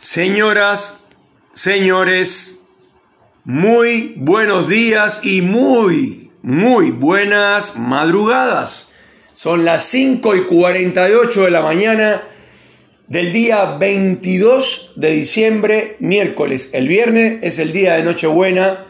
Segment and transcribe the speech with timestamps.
[0.00, 1.08] Señoras,
[1.54, 2.60] señores,
[3.42, 8.94] muy buenos días y muy, muy buenas madrugadas.
[9.34, 12.22] Son las 5 y 48 de la mañana
[13.08, 16.70] del día 22 de diciembre, miércoles.
[16.74, 18.86] El viernes es el día de Nochebuena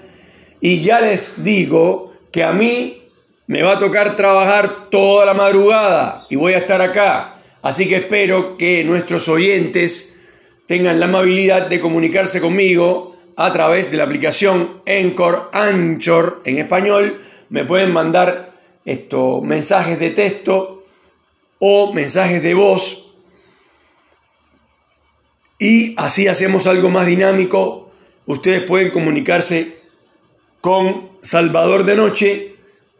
[0.61, 3.03] y ya les digo que a mí
[3.47, 7.39] me va a tocar trabajar toda la madrugada y voy a estar acá.
[7.63, 10.17] Así que espero que nuestros oyentes
[10.69, 17.23] tengan la amabilidad de comunicarse conmigo a través de la aplicación Encore Anchor en español.
[17.49, 18.53] Me pueden mandar
[19.43, 20.85] mensajes de texto
[21.59, 23.15] o mensajes de voz
[25.59, 27.91] y así hacemos algo más dinámico.
[28.27, 29.79] Ustedes pueden comunicarse
[30.61, 32.57] con Salvador de Noche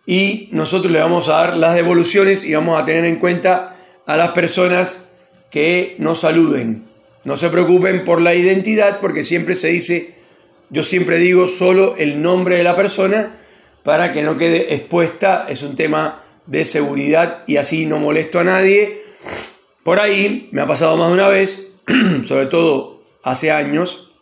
[0.07, 3.77] y nosotros le vamos a dar las devoluciones y vamos a tener en cuenta
[4.07, 5.11] a las personas
[5.51, 6.88] que nos saluden.
[7.25, 10.15] No se preocupen por la identidad porque siempre se dice,
[10.71, 13.39] yo siempre digo solo el nombre de la persona
[13.83, 18.45] para que no quede expuesta, es un tema de seguridad y así no molesto a
[18.45, 19.03] nadie.
[19.83, 21.73] Por ahí me ha pasado más de una vez,
[22.23, 24.13] sobre todo hace años,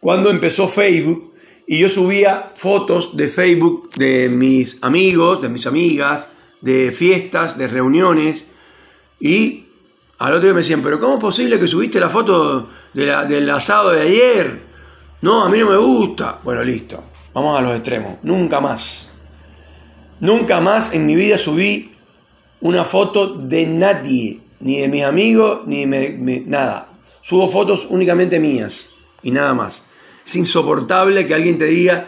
[0.00, 1.34] cuando empezó Facebook
[1.66, 7.68] y yo subía fotos de Facebook de mis amigos, de mis amigas, de fiestas, de
[7.68, 8.48] reuniones
[9.18, 9.63] y
[10.18, 13.90] al otro día me decían, pero ¿cómo es posible que subiste la foto del asado
[13.90, 14.62] de ayer?
[15.22, 16.38] No, a mí no me gusta.
[16.42, 17.02] Bueno, listo.
[17.32, 18.18] Vamos a los extremos.
[18.22, 19.12] Nunca más.
[20.20, 21.92] Nunca más en mi vida subí
[22.60, 24.40] una foto de nadie.
[24.60, 26.88] Ni de mis amigos, ni de nada.
[27.22, 28.90] Subo fotos únicamente mías.
[29.22, 29.84] Y nada más.
[30.24, 32.06] Es insoportable que alguien te diga,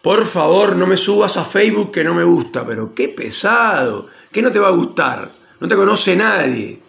[0.00, 2.64] por favor, no me subas a Facebook que no me gusta.
[2.64, 4.06] Pero qué pesado.
[4.32, 5.32] ¿Qué no te va a gustar?
[5.60, 6.83] No te conoce nadie.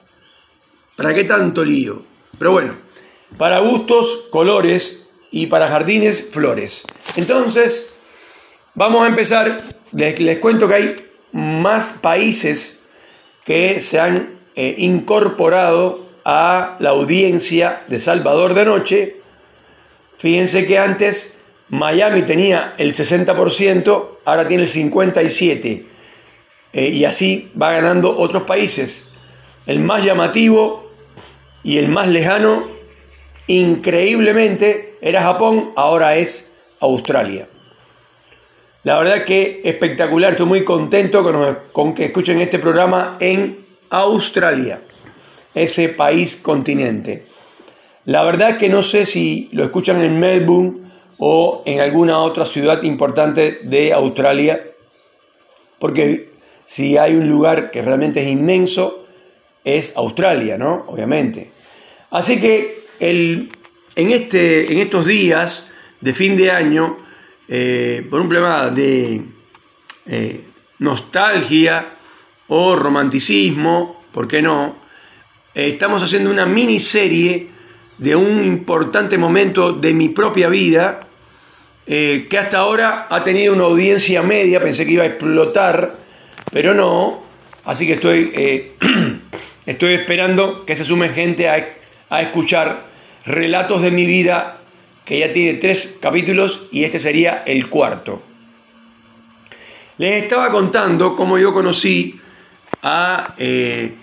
[0.96, 2.04] ¿Para qué tanto lío?
[2.38, 2.76] Pero bueno,
[3.38, 6.86] para gustos, colores y para jardines, flores.
[7.18, 8.00] Entonces,
[8.74, 9.62] vamos a empezar.
[9.92, 10.96] Les, cuento que hay
[11.34, 12.84] más países
[13.44, 19.22] que se han eh, incorporado a la audiencia de Salvador de Noche.
[20.18, 25.86] Fíjense que antes Miami tenía el 60%, ahora tiene el 57%.
[26.74, 29.12] Eh, y así va ganando otros países.
[29.66, 30.85] El más llamativo
[31.66, 32.68] y el más lejano,
[33.48, 37.48] increíblemente, era Japón, ahora es Australia.
[38.84, 41.24] La verdad que espectacular, estoy muy contento
[41.74, 44.82] con, que escuchen este programa en Australia,
[45.56, 47.26] ese país continente.
[48.06, 50.82] La verdad que no sé si lo escuchan en Melbourne
[51.18, 54.64] o en alguna otra ciudad importante de Australia,
[55.80, 56.30] porque
[56.68, 59.05] si hay un lugar que realmente es inmenso,
[59.66, 60.86] es Australia, ¿no?
[60.88, 61.52] Obviamente.
[62.12, 63.52] Así que el,
[63.96, 66.98] en, este, en estos días de fin de año,
[67.48, 69.22] eh, por un problema de
[70.06, 70.44] eh,
[70.80, 71.86] nostalgia
[72.48, 74.78] o romanticismo, ¿por qué no?
[75.54, 77.50] Eh, estamos haciendo una miniserie
[77.98, 81.02] de un importante momento de mi propia vida
[81.86, 85.96] que hasta ahora ha tenido una audiencia media, pensé que iba a explotar,
[86.52, 87.25] pero no,
[87.66, 88.74] así que estoy,
[89.66, 91.56] estoy esperando que se sume gente a
[92.10, 92.86] a escuchar
[93.26, 94.60] relatos de mi vida
[95.04, 98.22] que ya tiene tres capítulos y este sería el cuarto.
[99.98, 102.20] Les estaba contando cómo yo conocí
[102.82, 103.96] a eh,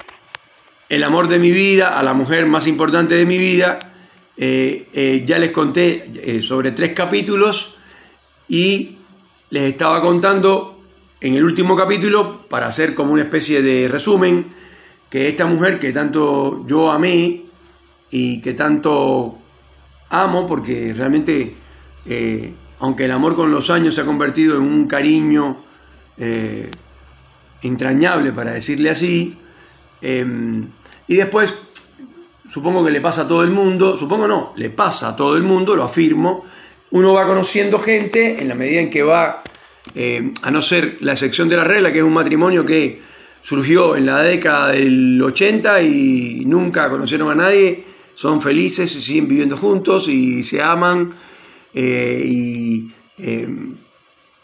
[0.89, 3.79] el amor de mi vida, a la mujer más importante de mi vida.
[4.37, 7.77] Eh, eh, ya les conté sobre tres capítulos
[8.49, 8.97] y
[9.51, 10.72] les estaba contando
[11.23, 14.47] en el último capítulo, para hacer como una especie de resumen,
[15.09, 17.45] que esta mujer que tanto yo amé,
[18.11, 19.39] y que tanto
[20.11, 21.55] amo porque realmente,
[22.07, 25.59] eh, aunque el amor con los años se ha convertido en un cariño
[26.19, 26.69] eh,
[27.63, 29.39] entrañable, para decirle así,
[30.03, 30.69] em,
[31.07, 31.55] y después
[32.49, 35.45] supongo que le pasa a todo el mundo, supongo no, le pasa a todo el
[35.45, 36.45] mundo, lo afirmo,
[36.91, 39.43] uno va conociendo gente en la medida en que va,
[39.95, 43.01] eh, a no ser la excepción de la regla, que es un matrimonio que
[43.43, 47.85] surgió en la década del 80 y nunca conocieron a nadie,
[48.15, 51.13] son felices y siguen viviendo juntos y se aman
[51.75, 53.49] eh, y eh,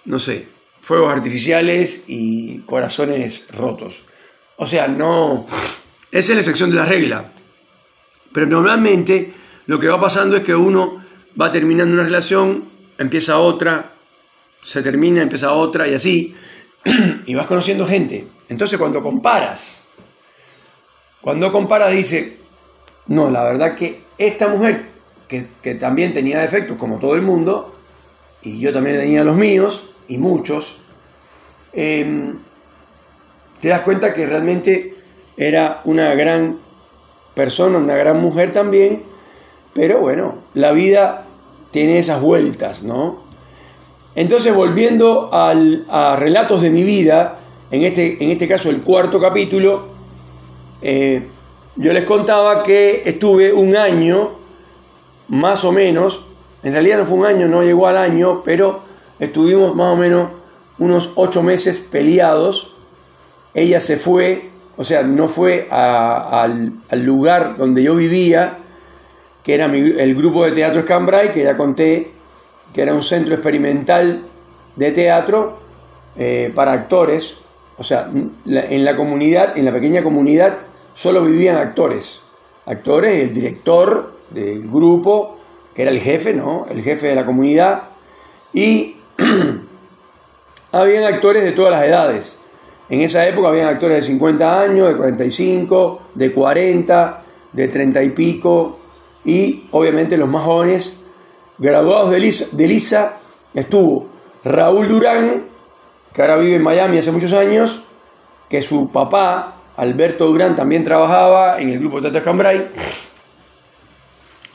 [0.05, 0.47] no sé,
[0.81, 4.05] fuegos artificiales y corazones rotos.
[4.57, 5.47] O sea, no,
[6.11, 7.31] esa es la excepción de la regla.
[8.33, 9.33] Pero normalmente
[9.67, 11.05] lo que va pasando es que uno
[11.41, 12.65] va terminando una relación,
[12.99, 13.93] empieza otra,
[14.63, 16.35] se termina, empieza otra y así,
[17.27, 18.27] y vas conociendo gente.
[18.49, 19.89] Entonces cuando comparas,
[21.21, 22.39] cuando comparas dice,
[23.07, 24.87] No, la verdad que esta mujer,
[25.29, 27.75] que, que también tenía defectos como todo el mundo,
[28.43, 30.81] y yo también tenía los míos, y muchos,
[31.73, 32.35] eh,
[33.61, 34.95] te das cuenta que realmente
[35.37, 36.59] era una gran
[37.35, 39.03] persona, una gran mujer también,
[39.75, 41.25] pero bueno, la vida
[41.71, 43.28] tiene esas vueltas, ¿no?
[44.15, 47.39] Entonces, volviendo al, a relatos de mi vida,
[47.71, 49.89] en este, en este caso el cuarto capítulo,
[50.81, 51.27] eh,
[51.77, 54.33] yo les contaba que estuve un año,
[55.29, 56.23] más o menos,
[56.63, 58.81] en realidad no fue un año, no llegó al año, pero
[59.21, 60.31] estuvimos más o menos
[60.79, 62.75] unos ocho meses peleados.
[63.55, 68.59] Ella se fue, o sea, no fue al, lugar donde yo vivía,
[69.45, 72.18] que era el grupo de teatro Escambray, que ya conté
[72.73, 74.23] que era un centro experimental
[74.77, 75.59] de teatro
[76.17, 77.41] eh, para actores.
[77.77, 80.59] O sea, en la comunidad, en la pequeña comunidad,
[80.95, 82.23] solo vivían actores.
[82.67, 85.39] Actores, el director del grupo,
[85.75, 86.67] que era el jefe, ¿no?
[86.69, 87.85] El jefe de la comunidad.
[88.53, 88.97] Y
[90.73, 92.41] habían actores de todas las edades.
[92.89, 97.23] En esa época habían actores de 50 años, de 45, de 40,
[97.53, 98.79] de 30 y pico,
[99.25, 100.95] y obviamente los más jóvenes,
[101.59, 103.19] graduados de Lisa,
[103.55, 104.09] estuvo
[104.45, 105.45] Raúl Durán,
[106.13, 107.83] que ahora vive en Miami hace muchos años,
[108.49, 112.69] que su papá, Alberto Durán, también trabajaba en el grupo Tata Cambrai,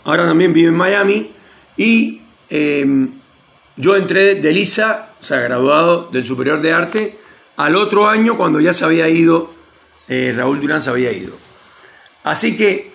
[0.06, 1.32] ahora también vive en Miami,
[1.78, 3.12] y em,
[3.76, 7.18] yo entré de Lisa, o sea, graduado del Superior de Arte,
[7.58, 9.52] al otro año cuando ya se había ido,
[10.08, 11.34] eh, Raúl Durán se había ido.
[12.24, 12.92] Así que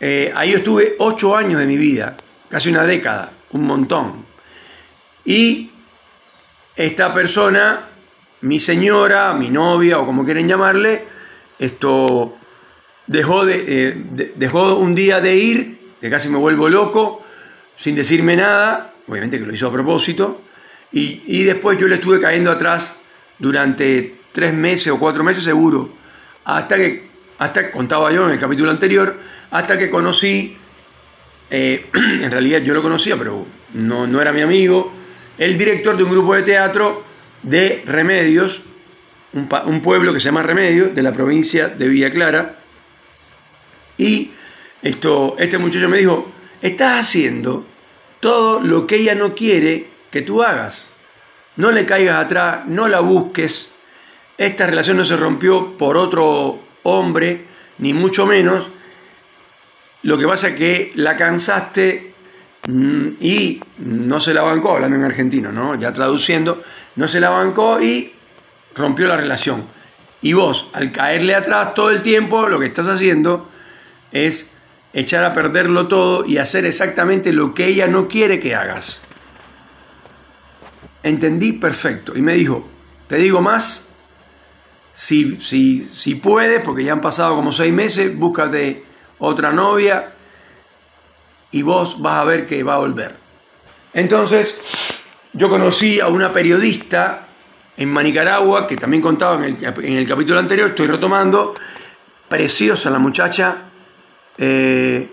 [0.00, 2.16] eh, ahí estuve ocho años de mi vida,
[2.48, 4.24] casi una década, un montón.
[5.24, 5.70] Y
[6.76, 7.80] esta persona,
[8.42, 11.04] mi señora, mi novia o como quieren llamarle,
[11.58, 12.36] esto
[13.06, 13.96] dejó, eh,
[14.36, 17.24] dejó un día de ir, que casi me vuelvo loco,
[17.76, 20.42] sin decirme nada, obviamente que lo hizo a propósito,
[20.92, 22.96] y, y después yo le estuve cayendo atrás
[23.38, 25.90] durante tres meses o cuatro meses seguro,
[26.44, 27.08] hasta que,
[27.38, 29.16] hasta contaba yo en el capítulo anterior,
[29.50, 30.56] hasta que conocí,
[31.50, 34.92] eh, en realidad yo lo conocía, pero no, no era mi amigo,
[35.38, 37.04] el director de un grupo de teatro
[37.42, 38.62] de Remedios,
[39.32, 42.56] un, pueblo que se llama Remedios, de la provincia de Villa Clara,
[43.98, 44.30] y
[44.82, 46.30] esto, este muchacho me dijo,
[46.62, 47.66] estás haciendo
[48.20, 50.92] todo lo que ella no quiere que tú hagas.
[51.56, 53.72] No le caigas atrás, no la busques.
[54.36, 57.44] Esta relación no se rompió por otro hombre,
[57.78, 58.68] ni mucho menos.
[60.02, 62.14] Lo que pasa es que la cansaste
[62.68, 65.74] mm, y no se la bancó, hablando en argentino, ¿no?
[65.74, 66.62] Ya traduciendo,
[66.96, 68.12] no se la bancó y
[68.74, 69.64] rompió la relación.
[70.22, 73.48] Y vos, al caerle atrás todo el tiempo, lo que estás haciendo
[74.12, 74.58] es
[74.92, 79.02] echar a perderlo todo y hacer exactamente lo que ella no quiere que hagas
[81.08, 82.16] entendí perfecto.
[82.16, 82.66] Y me dijo,
[83.08, 83.90] te digo más,
[84.92, 88.84] si, si, si puedes, porque ya han pasado como seis meses, búscate
[89.18, 90.12] otra novia
[91.50, 93.14] y vos vas a ver que va a volver.
[93.92, 94.60] Entonces,
[95.32, 97.26] yo conocí a una periodista
[97.76, 101.54] en Manicaragua, que también contaba en el, capítulo anterior, estoy retomando,
[102.28, 103.56] preciosa la muchacha,
[104.38, 105.08] eh,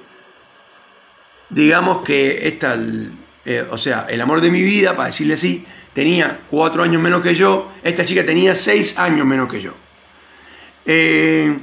[1.49, 2.75] digamos que esta,
[3.45, 7.21] eh, o sea, el amor de mi vida, para decirle así, tenía cuatro años menos
[7.21, 9.73] que yo, esta chica tenía seis años menos que yo.
[10.85, 11.57] Eh,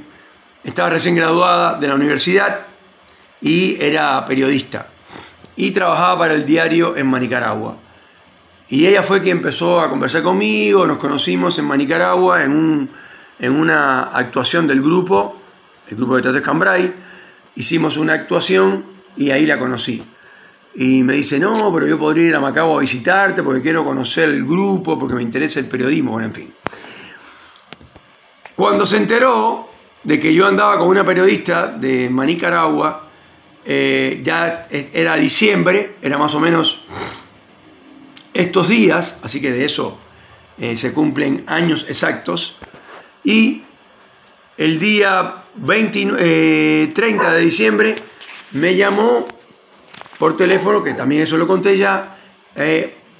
[0.63, 2.61] estaba recién graduada de la universidad
[3.41, 4.87] y era periodista
[5.55, 7.75] y trabajaba para el diario en Manicaragua.
[8.69, 12.89] Y ella fue quien empezó a conversar conmigo, nos conocimos en Manicaragua en,
[13.39, 15.41] en una actuación del grupo,
[15.89, 16.91] el grupo de Teatro Cambrai,
[17.55, 18.85] hicimos una actuación
[19.17, 20.01] y ahí la conocí
[20.73, 24.29] y me dice, no, pero yo podría ir a Macao a visitarte porque quiero conocer
[24.29, 26.53] el grupo, porque me interesa el periodismo, bueno, en fin.
[28.55, 29.69] Cuando se enteró
[30.03, 33.07] de que yo andaba con una periodista de Manicaragua,
[33.63, 36.81] eh, ya era diciembre, era más o menos
[38.33, 39.99] estos días, así que de eso
[40.57, 42.57] eh, se cumplen años exactos,
[43.23, 43.63] y
[44.57, 47.95] el día 20, 30 eh, de diciembre
[48.53, 49.25] me llamó
[50.17, 52.17] por teléfono, que también eso lo conté ya.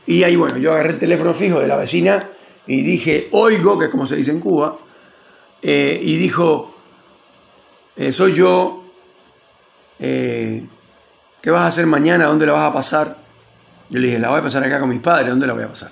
[0.06, 2.20] Y ahí, bueno, yo agarré el teléfono fijo de la vecina
[2.68, 4.78] y dije, oigo, que es como se dice en Cuba,
[5.62, 6.76] eh, y dijo,
[7.96, 8.84] eh, soy yo,
[10.00, 10.68] ¿qué
[11.46, 12.26] vas a hacer mañana?
[12.26, 13.18] ¿Dónde la vas a pasar?
[13.90, 15.68] Yo le dije, la voy a pasar acá con mis padres, ¿dónde la voy a
[15.68, 15.92] pasar?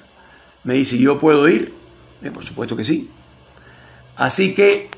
[0.63, 1.73] Me dice, ¿yo puedo ir?
[2.33, 3.09] por supuesto que sí.
[4.17, 4.89] Así que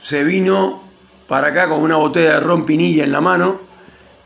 [0.00, 0.82] se vino
[1.26, 3.60] para acá con una botella de ron pinilla en la mano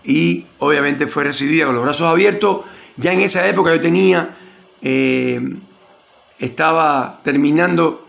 [0.05, 2.61] y obviamente fue recibida con los brazos abiertos.
[2.97, 4.31] Ya en esa época yo tenía,
[4.81, 5.41] eh,
[6.39, 8.02] estaba terminando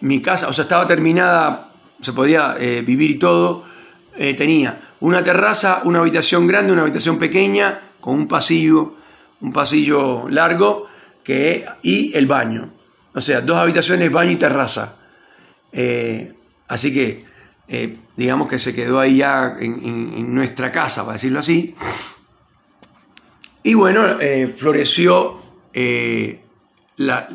[0.00, 3.64] mi casa, o sea, estaba terminada, se podía eh, vivir y todo.
[4.16, 8.94] Eh, tenía una terraza, una habitación grande, una habitación pequeña, con un pasillo,
[9.40, 10.86] un pasillo largo
[11.24, 12.70] que, y el baño.
[13.14, 14.96] O sea, dos habitaciones, baño y terraza.
[16.68, 17.30] así que
[17.72, 21.76] eh, digamos que se quedó ahí ya en, nuestra casa, para decirlo así.
[23.62, 25.40] Y bueno, eh, floreció,
[25.72, 26.40] eh,
[27.00, 27.26] la,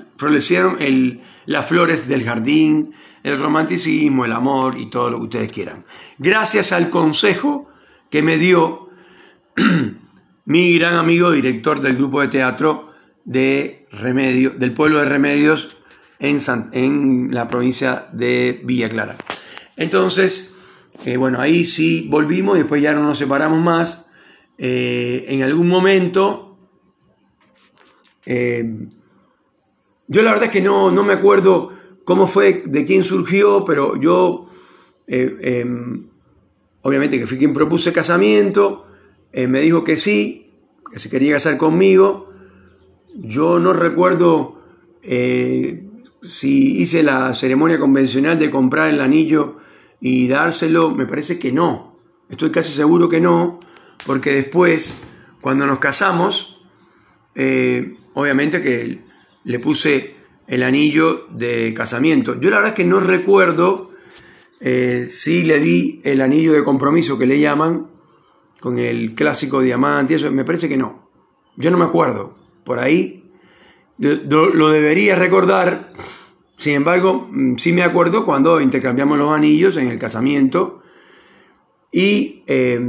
[1.48, 2.94] las flores del jardín,
[3.24, 5.84] el romanticismo, el amor y todo lo que ustedes quieran.
[6.20, 7.66] Gracias al consejo
[8.12, 8.82] que me dio
[10.46, 12.94] mi gran amigo, director del grupo de teatro
[13.24, 15.78] de Remedio, del pueblo de Remedios
[16.20, 16.38] en,
[16.74, 19.18] en la provincia de Villa Clara.
[19.78, 24.12] Entonces, eh, bueno, ahí sí volvimos y después ya no nos separamos más.
[24.60, 26.56] Eh, en algún momento,
[28.28, 28.64] eh,
[30.08, 31.72] yo la verdad es que no, me acuerdo
[32.06, 34.48] cómo fue, de quién surgió, pero yo,
[35.08, 36.06] em,
[36.82, 38.86] obviamente que fui quien propuse casamiento,
[39.34, 40.52] me dijo que sí,
[40.92, 42.30] que se quería casar conmigo.
[43.16, 44.62] Yo no recuerdo
[46.22, 49.58] si hice la ceremonia convencional de comprar el anillo
[50.00, 52.00] y dárselo, me parece que no.
[52.30, 53.60] Estoy casi seguro que no,
[54.06, 55.02] porque después,
[55.42, 56.66] cuando nos casamos,
[57.36, 59.05] eh, obviamente que
[59.46, 60.16] le puse
[60.48, 62.40] el anillo de casamiento.
[62.40, 63.90] Yo la verdad es que no recuerdo
[64.60, 67.88] eh, si le di el anillo de compromiso que le llaman,
[68.60, 71.08] con el clásico diamante, eso, me parece que no.
[71.56, 72.36] Yo no me acuerdo.
[72.64, 73.22] Por ahí
[73.98, 75.94] lo debería recordar
[76.58, 80.82] sin embargo, mm, sí me acuerdo cuando intercambiamos los anillos en el casamiento
[81.92, 82.80] y eh,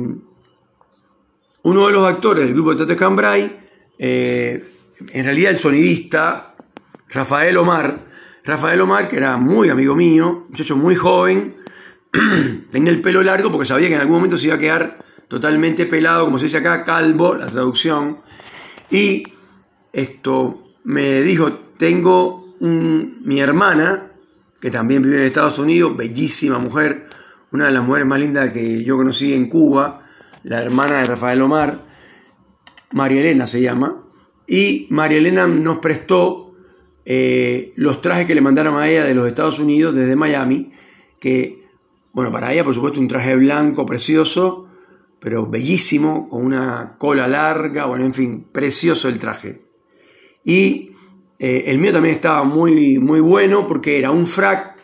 [1.63, 3.59] uno de los actores del grupo de Cambrai,
[3.99, 4.65] eh,
[5.13, 6.55] en realidad el sonidista,
[7.11, 8.07] Rafael Omar,
[8.45, 11.57] Rafael Omar, que era muy amigo mío, muchacho muy joven,
[12.71, 14.99] tenía el pelo largo porque sabía que en algún momento se iba a quedar
[15.29, 18.21] totalmente pelado, como se dice acá, calvo, la traducción,
[18.91, 19.25] y
[19.93, 24.13] esto me dijo, tengo mi hermana,
[24.61, 27.09] que también vive en Estados Unidos, bellísima mujer,
[27.53, 30.07] una de las mujeres más lindas que yo conocí en Cuba,
[30.45, 31.81] la hermana de Rafael Omar,
[32.93, 34.06] María Elena se llama,
[34.47, 36.55] y María Elena nos prestó
[37.05, 40.73] eh, los trajes que le mandaron a ella de los Estados Unidos desde Miami,
[41.21, 41.65] que,
[42.13, 44.69] bueno, para ella por supuesto un traje blanco precioso,
[45.21, 49.61] pero bellísimo, con una cola larga, bueno, en fin, precioso el traje.
[50.45, 50.93] Y
[51.39, 54.77] eh, el mío también estaba muy, muy bueno porque era un frac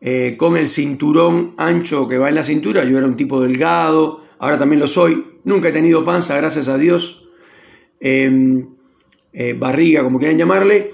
[0.00, 2.84] eh, con el cinturón ancho que va en la cintura.
[2.84, 5.38] Yo era un tipo delgado, ahora también lo soy.
[5.44, 7.28] Nunca he tenido panza, gracias a Dios.
[8.00, 8.74] Em,
[9.34, 10.92] eh, barriga, como quieran llamarle.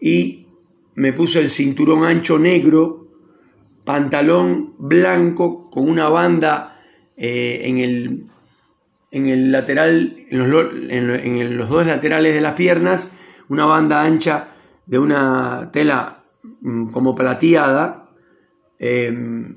[0.00, 0.46] Y
[0.94, 3.08] me puse el cinturón ancho negro,
[3.84, 6.80] pantalón blanco con una banda
[7.16, 8.26] en el,
[9.10, 13.12] en el lateral, en los, en los dos laterales de las piernas
[13.48, 14.48] una banda ancha
[14.86, 16.22] de una tela
[16.60, 18.10] mm, como plateada,
[18.78, 19.56] em,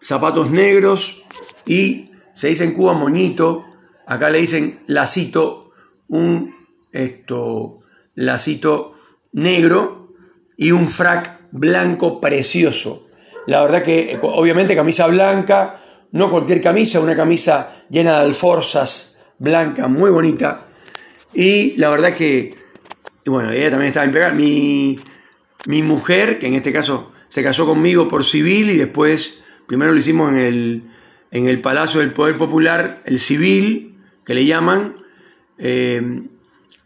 [0.00, 1.24] zapatos negros
[1.66, 3.64] y se dice en Cuba moñito,
[4.06, 5.72] acá le dicen lacito,
[6.08, 6.54] un
[6.92, 7.80] esto,
[8.14, 8.92] lacito
[9.32, 10.14] negro
[10.56, 13.08] y un frac blanco precioso.
[13.46, 15.80] La verdad que obviamente camisa blanca,
[16.12, 20.66] no cualquier camisa, una camisa llena de alforzas blanca, muy bonita.
[21.32, 22.68] Y la verdad que
[23.28, 24.36] bueno, ella también estaba impecable.
[24.36, 24.98] Mi,
[25.66, 29.98] mi mujer, que en este caso se casó conmigo por civil y después, primero lo
[29.98, 30.82] hicimos en el,
[31.30, 34.94] en el Palacio del Poder Popular, el civil, que le llaman.
[35.58, 36.22] Eh,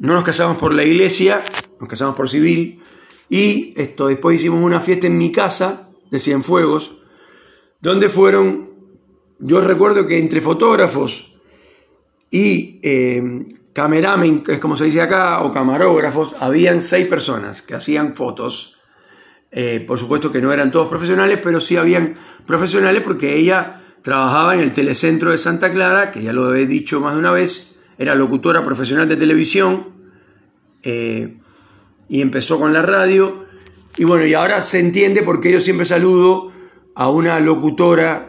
[0.02, 1.44] no nos casamos por la iglesia,
[1.78, 2.80] nos casamos por civil.
[3.28, 7.04] Y esto, después hicimos una fiesta en mi casa de Cienfuegos,
[7.80, 8.68] donde fueron,
[9.38, 11.36] yo recuerdo que entre fotógrafos
[12.32, 17.74] y eh, cameramen, que es como se dice acá, o camarógrafos, habían seis personas que
[17.74, 18.80] hacían fotos.
[19.52, 24.54] Eh, por supuesto que no eran todos profesionales, pero sí habían profesionales porque ella trabajaba
[24.54, 27.71] en el telecentro de Santa Clara, que ya lo he dicho más de una vez,
[27.98, 29.88] era locutora profesional de televisión
[30.82, 31.36] eh,
[32.08, 33.46] y empezó con la radio.
[33.96, 36.52] Y bueno, y ahora se entiende porque yo siempre saludo
[36.94, 38.28] a una locutora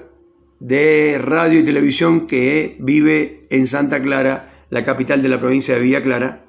[0.59, 5.81] de radio y televisión que vive en Santa Clara la capital de la provincia de
[5.81, 6.45] Villa Clara.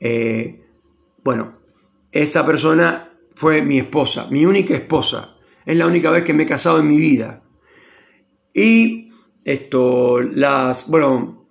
[0.00, 0.62] Eh,
[1.22, 1.52] bueno,
[2.10, 5.36] esa persona fue mi esposa, mi única esposa.
[5.64, 7.42] Es la única vez que me he casado en mi vida.
[8.52, 9.10] Y
[9.44, 11.43] esto, las, bueno,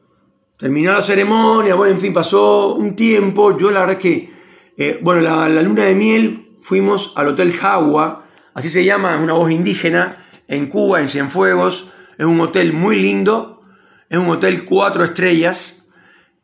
[0.63, 3.58] terminó la ceremonia, bueno, en fin, pasó un tiempo.
[3.58, 4.29] Yo la verdad es que,
[4.77, 9.34] eh, bueno, la, luna de miel fuimos al Hotel Jagua, así se llama, es una
[9.34, 10.15] voz indígena,
[10.48, 11.91] en Cuba, en Cienfuegos.
[12.17, 13.62] Es un hotel muy lindo,
[14.10, 15.89] es un hotel cuatro estrellas,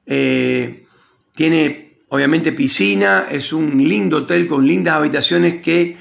[0.05, 0.85] eh,
[1.33, 5.95] tiene obviamente piscina, es un lindo hotel con lindas habitaciones que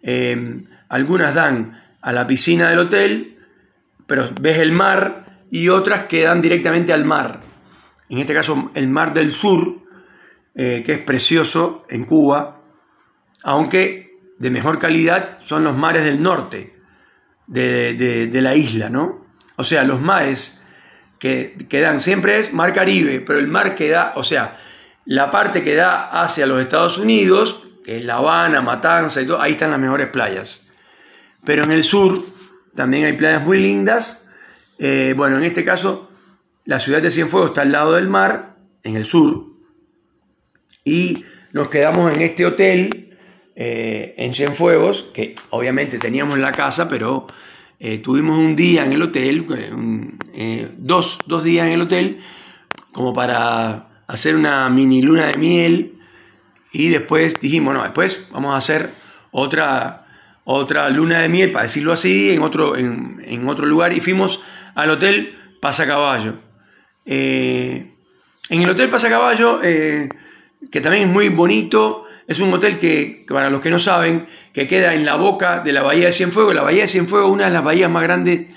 [0.00, 3.36] eh, algunas dan a la piscina del hotel,
[4.06, 7.52] pero ves el mar y otras que dan directamente al mar.
[8.08, 9.82] En este caso el mar del sur,
[10.54, 12.62] eh, que es precioso en Cuba,
[13.42, 16.74] aunque de mejor calidad son los mares del norte
[17.46, 19.26] de, de la isla, ¿no?
[19.56, 20.64] O sea, los mares
[21.24, 24.58] que, dan siempre es mar Caribe, pero el mar que da, o sea,
[25.06, 29.40] la parte que da hacia los Estados Unidos, que es La Habana, Matanza y todo,
[29.40, 30.68] ahí están las mejores playas.
[31.42, 32.22] Pero en el sur
[32.74, 34.30] también hay playas muy lindas.
[34.78, 36.10] Eh, bueno, en este caso,
[36.64, 39.46] la ciudad de Cienfuegos está al lado del mar, en el sur,
[40.84, 43.16] y nos quedamos en este hotel
[43.56, 47.26] eh, en Cienfuegos, que obviamente teníamos la casa, pero
[47.78, 49.46] eh, tuvimos un día en el hotel,
[50.34, 52.20] eh, dos, días en el hotel,
[52.92, 55.94] como para hacer una mini luna de miel.
[56.72, 58.90] Y después dijimos, no, después vamos a hacer
[59.30, 60.06] otra,
[60.44, 63.92] otra luna de miel, para decirlo así, en otro, en, otro lugar.
[63.92, 64.42] Y fuimos
[64.74, 66.34] al hotel Pasacaballo.
[67.06, 67.90] Eh,
[68.50, 73.60] en el hotel Pasacaballo, que también es muy bonito, es un hotel que, para los
[73.60, 76.54] que no saben, que queda en la boca de la Bahía de Cienfuegos.
[76.54, 78.48] La Bahía de Cienfuegos es una de las bahías más grandes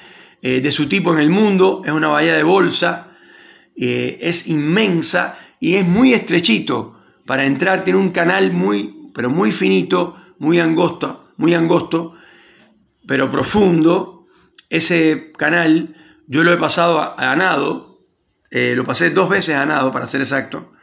[0.42, 1.82] eh, de su tipo en el mundo.
[1.86, 3.08] Es una bahía de bolsa,
[3.76, 6.96] eh, es inmensa y es muy estrechito.
[7.26, 12.14] Para entrar tiene un canal muy, pero muy finito, muy angosto, muy angosto,
[13.06, 14.28] pero profundo.
[14.70, 15.96] Ese canal
[16.28, 17.87] yo lo he pasado a, nado,
[18.50, 20.74] eh, lo pasé dos veces a nado para ser exacto.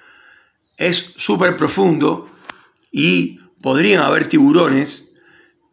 [0.77, 2.31] Es súper profundo
[2.91, 5.15] y podrían haber tiburones,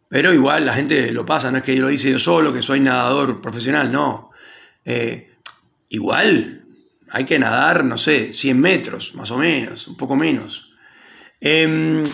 [0.08, 2.62] pero igual la gente lo pasa, no es que yo lo hice yo solo, que
[2.62, 4.30] soy nadador profesional, no.
[4.84, 5.30] Eh,
[5.88, 6.64] igual
[7.10, 10.72] hay que nadar, no sé, 100 metros, más o menos, un poco menos.
[11.40, 12.04] Em,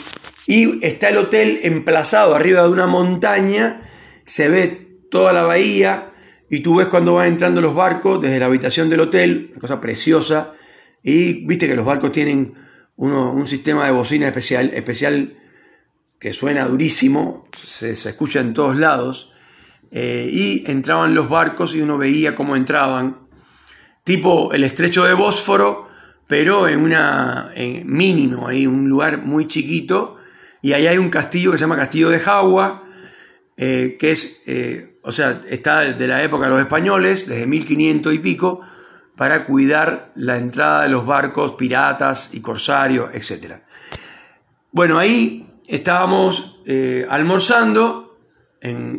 [0.46, 3.82] y está el hotel emplazado arriba de una montaña,
[4.24, 6.12] se ve toda la bahía
[6.50, 9.80] y tú ves cuando van entrando los barcos desde la habitación del hotel, una cosa
[9.80, 10.54] preciosa,
[11.02, 12.54] y viste que los barcos tienen
[12.96, 15.34] un sistema de bocina especial, especial
[16.18, 19.32] que suena durísimo, se, escucha en todos lados,
[19.92, 23.28] eh, y entraban los barcos y uno veía cómo entraban,
[24.04, 25.86] tipo el estrecho de Bósforo,
[26.26, 27.52] pero en una
[27.84, 30.18] mínimo, hay un lugar muy chiquito,
[30.60, 32.84] y ahí hay un castillo que se llama Castillo de Jagua,
[33.56, 38.12] eh, que es, eh, o sea, está de la época de los españoles, desde 1500
[38.12, 38.60] y pico,
[39.16, 43.54] para cuidar la entrada de los barcos piratas y corsarios, etc.
[44.70, 48.18] Bueno, ahí estábamos eh, almorzando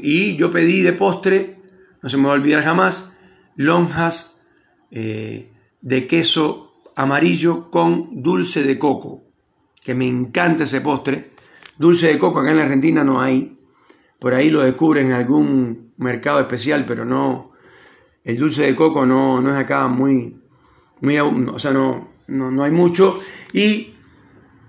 [0.02, 1.58] y yo pedí de postre,
[2.02, 3.16] no se me va a olvidar jamás,
[3.56, 4.42] lonjas
[4.90, 9.22] eh, de queso amarillo con dulce de coco,
[9.84, 11.34] que me encanta ese postre.
[11.78, 13.60] Dulce de coco acá en la Argentina no hay,
[14.18, 17.52] por ahí lo descubren en algún mercado especial, pero no,
[18.24, 20.42] el dulce de coco no, no es acá muy,
[21.02, 23.14] muy, o sea, no, no, hay mucho.
[23.54, 23.94] Y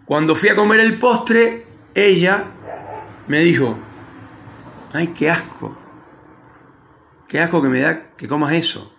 [0.04, 1.64] cuando fui a comer el postre,
[1.94, 2.44] ella
[3.28, 3.78] me dijo,
[4.92, 5.76] ay, qué asco,
[7.28, 8.96] qué asco que me da que comas eso.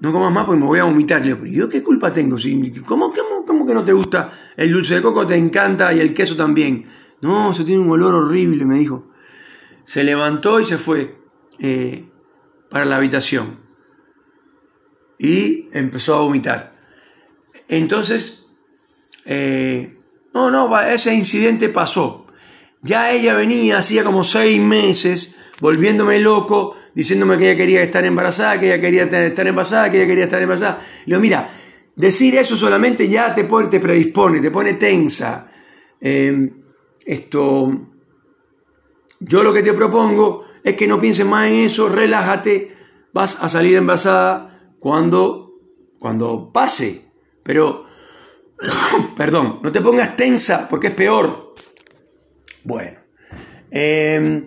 [0.00, 1.20] No comas más porque me voy a vomitar.
[1.20, 2.36] Le digo, pero yo qué culpa tengo?
[2.84, 5.24] ¿Cómo, cómo, cómo, que no te gusta el dulce de coco?
[5.24, 6.84] Te encanta y el queso también.
[7.22, 9.13] No, eso tiene un olor horrible, me dijo.
[9.84, 11.16] Se levantó y se fue.
[11.58, 12.04] Eh,
[12.74, 13.60] para la habitación.
[15.16, 16.74] Y empezó a vomitar.
[17.68, 18.46] Entonces,
[19.24, 19.96] eh,
[20.34, 22.26] no, no, ese incidente pasó.
[22.82, 28.58] Ya ella venía, hacía como seis meses, volviéndome loco, diciéndome que ella quería estar embarazada,
[28.58, 30.80] que ella quería estar embarazada, que ella quería estar embarazada.
[31.06, 31.48] Le digo, mira,
[31.94, 35.48] decir eso solamente ya te, te predispone, te pone tensa.
[36.00, 36.50] Eh,
[37.06, 37.93] esto,
[39.26, 42.74] yo lo que te propongo es que no pienses más en eso, relájate,
[43.12, 45.54] vas a salir envasada cuando,
[45.98, 47.06] cuando pase.
[47.42, 47.84] Pero,
[49.16, 51.54] perdón, no te pongas tensa porque es peor.
[52.64, 52.98] Bueno,
[53.70, 54.46] em,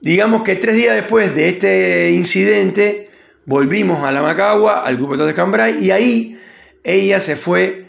[0.00, 3.10] digamos que tres días después de este incidente,
[3.44, 6.40] volvimos a la Macagua, al grupo de Cambrai, y ahí
[6.84, 7.86] ella se fue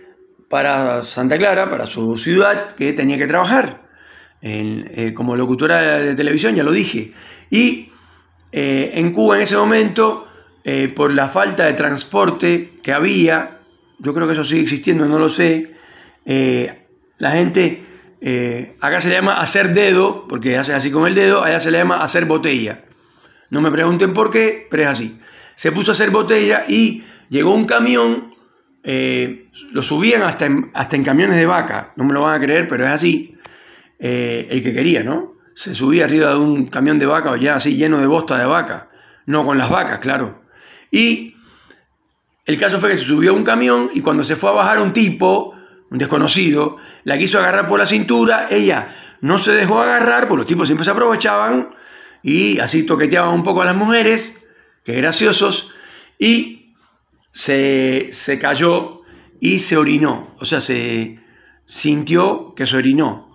[0.49, 3.86] para Santa Clara, para su ciudad, que tenía que trabajar.
[4.39, 7.11] Eh, como locutora de televisión, ya lo dije.
[7.49, 7.89] Y
[8.51, 10.27] eh, en Cuba en ese momento,
[10.63, 13.59] eh, por la falta de transporte que había,
[13.99, 15.71] yo creo que eso sigue existiendo, no lo sé,
[17.19, 17.83] la gente,
[18.79, 21.79] acá se le llama hacer dedo, porque hace así con el dedo, allá se le
[21.79, 22.83] llama hacer botella.
[23.49, 25.19] No me pregunten por qué, pero es así.
[25.55, 28.35] Se puso a hacer botella y llegó un camión,
[28.83, 32.83] lo subían hasta hasta en camiones de vaca, no me lo van a creer, pero
[32.83, 33.36] es así,
[33.99, 35.37] el que quería, ¿no?
[35.57, 38.91] se subía arriba de un camión de vaca ya así lleno de bosta de vaca,
[39.25, 40.43] no con las vacas, claro.
[40.91, 41.35] Y
[42.45, 44.79] el caso fue que se subió a un camión y cuando se fue a bajar
[44.79, 45.55] un tipo,
[45.89, 50.45] un desconocido, la quiso agarrar por la cintura, ella no se dejó agarrar, porque los
[50.45, 51.69] tipos siempre se aprovechaban
[52.21, 54.47] y así toqueteaban un poco a las mujeres,
[54.83, 55.73] que graciosos,
[56.19, 56.75] y
[57.31, 59.01] se, se cayó
[59.41, 61.19] y se orinó, o sea, se
[61.65, 63.26] sintió que se orinó,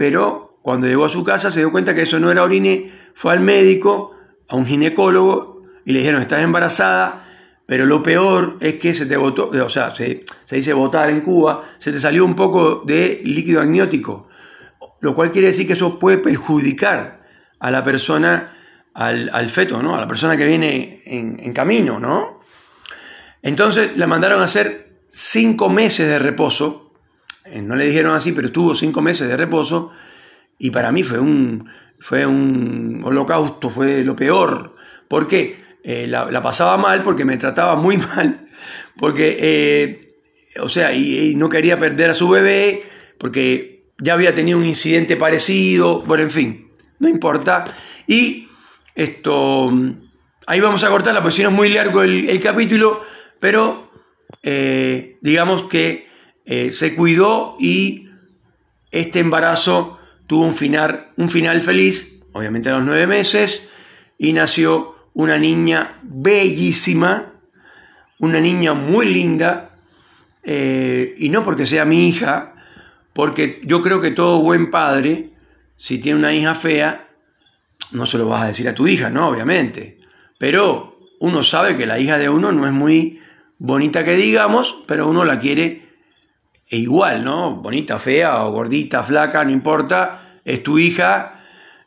[0.00, 3.34] pero cuando llegó a su casa se dio cuenta que eso no era orine, fue
[3.34, 4.16] al médico,
[4.48, 7.28] a un ginecólogo, y le dijeron, estás embarazada,
[7.66, 11.64] pero lo peor es que se te botó, o sea, se, dice botar en Cuba,
[11.76, 14.28] se te salió un poco de líquido amniótico,
[15.00, 17.20] lo cual quiere decir que eso puede perjudicar
[17.58, 18.56] a la persona,
[18.94, 19.96] al, feto, ¿no?
[19.96, 22.40] A la persona que viene en, en camino, ¿no?
[23.42, 26.89] Entonces la mandaron a hacer cinco meses de reposo,
[27.62, 29.92] no le dijeron así, pero tuvo cinco meses de reposo,
[30.58, 34.76] y para mí fue un, fue un holocausto, fue lo peor.
[35.08, 35.58] ¿Por qué?
[35.82, 38.48] Eh, la, pasaba mal porque me trataba muy mal,
[38.98, 40.14] porque, eh,
[40.60, 42.84] o sea, y, no quería perder a su bebé,
[43.18, 47.64] porque ya había tenido un incidente parecido, bueno, en fin, no importa.
[48.06, 48.48] Y
[48.94, 49.72] esto,
[50.46, 53.02] ahí vamos a cortar, la posición es muy largo el, capítulo,
[53.38, 53.90] pero
[54.42, 56.09] eh, digamos que
[56.46, 58.08] se cuidó y
[58.90, 63.68] este embarazo tuvo un final, un final feliz, obviamente a los nueve meses,
[64.18, 67.32] y nació una niña bellísima,
[68.18, 69.70] una niña muy linda,
[70.42, 72.54] eh, y no porque sea mi hija,
[73.12, 75.30] porque yo creo que todo buen padre,
[75.76, 77.08] si tiene una hija fea,
[77.92, 79.28] no se lo vas a decir a tu hija, ¿no?
[79.28, 79.98] Obviamente.
[80.38, 83.20] Pero uno sabe que la hija de uno no es muy
[83.58, 85.89] bonita que digamos, pero uno la quiere
[86.70, 87.56] e igual, ¿no?
[87.56, 91.42] Bonita, fea o gordita, flaca, no importa, es tu hija,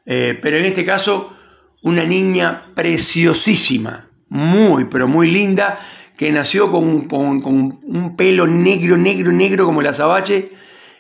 [0.06, 1.34] eh, pero en este caso
[1.82, 5.80] una niña preciosísima, muy, pero muy linda,
[6.18, 10.52] que nació con, un pelo negro, negro, negro como el azabache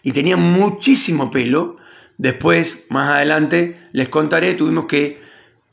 [0.01, 1.77] y tenía muchísimo pelo.
[2.17, 5.21] Después, más adelante, les contaré, tuvimos que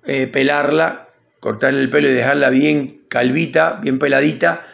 [0.04, 4.66] eh, pelarla, cortarle el pelo y dejarla bien calvita, bien peladita,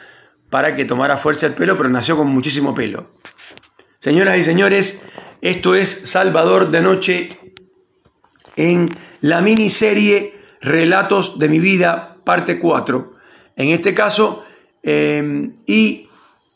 [0.56, 3.10] para que tomara fuerza el pelo, pero nació con muchísimo pelo.
[3.98, 5.04] Señoras y señores,
[5.42, 7.28] esto es Salvador de Noche
[8.56, 8.88] en
[9.20, 13.12] la miniserie Relatos de mi vida, parte 4.
[13.56, 14.46] En este caso,
[14.82, 16.08] em, y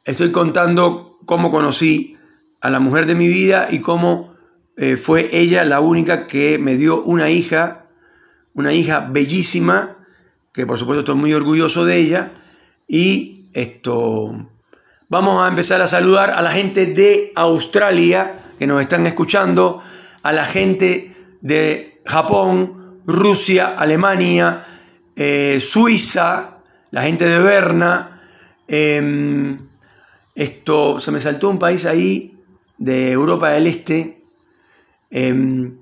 [0.06, 2.16] estoy contando cómo conocí
[2.62, 4.34] a la mujer de mi vida y cómo
[4.78, 7.84] eh, fue ella la única que me dio una hija,
[8.54, 9.98] una hija bellísima,
[10.54, 12.32] que por supuesto estoy muy orgulloso de ella,
[12.88, 14.48] y esto,
[15.08, 19.80] vamos a empezar a saludar a la gente de Australia que nos están escuchando,
[20.22, 24.64] a la gente de Japón, Rusia, Alemania,
[25.16, 26.58] eh, Suiza,
[26.90, 28.20] la gente de Berna.
[28.68, 29.58] Em,
[30.34, 32.38] esto, se me saltó un país ahí
[32.78, 34.18] de Europa del Este.
[35.10, 35.78] Em,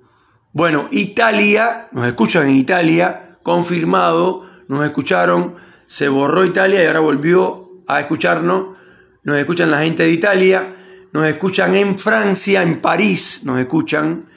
[0.53, 5.57] bueno, Italia, nos escuchan en Italia, confirmado, nos escucharon
[5.89, 8.77] se borró Italia y ahora volvió a escucharnos.
[9.25, 10.75] Nos escuchan la gente de Italia,
[11.13, 14.29] nos escuchan en Francia, en París, nos escuchan,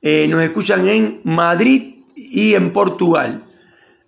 [0.00, 3.42] eh, nos escuchan en Madrid y en Portugal,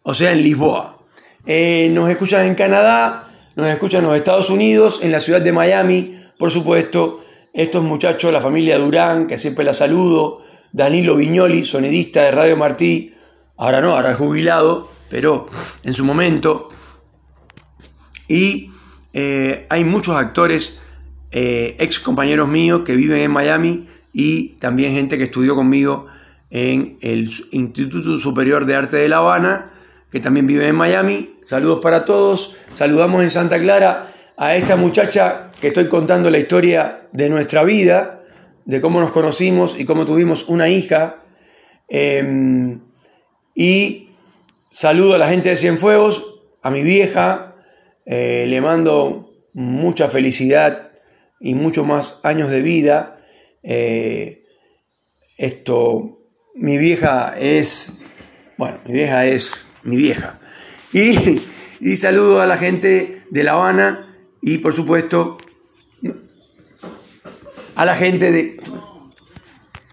[0.03, 0.99] o sea, en Lisboa.
[1.45, 5.53] Eh, nos escuchan en Canadá, nos escuchan en los Estados Unidos, en la ciudad de
[5.53, 12.23] Miami, por supuesto, estos muchachos, la familia Durán, que siempre la saludo, Danilo Viñoli, sonidista
[12.23, 13.15] de Radio Martí,
[13.57, 15.49] ahora no, ahora jubilado, pero
[15.83, 16.69] en su momento.
[18.29, 18.71] Y
[19.13, 20.81] eh, hay muchos actores,
[21.33, 26.07] eh, ex compañeros míos que viven en Miami y también gente que estudió conmigo
[26.51, 29.73] en el Instituto Superior de Arte de La Habana,
[30.11, 31.35] que también vive en Miami.
[31.45, 32.57] Saludos para todos.
[32.73, 38.23] Saludamos en Santa Clara a esta muchacha que estoy contando la historia de nuestra vida,
[38.65, 41.23] de cómo nos conocimos y cómo tuvimos una hija.
[41.89, 42.81] Em,
[43.55, 44.06] y
[44.77, 47.57] Saludo a la gente de Cienfuegos, a mi vieja,
[48.05, 50.93] eh, le mando mucha felicidad
[51.41, 53.25] y muchos más años de vida.
[53.63, 54.45] Eh,
[55.39, 56.19] esto,
[56.57, 58.01] mi vieja es
[58.59, 60.41] Bueno, mi vieja es mi vieja.
[60.93, 61.41] Y,
[61.81, 65.39] y saludo a la gente de La Habana y por supuesto
[67.77, 68.56] a la gente de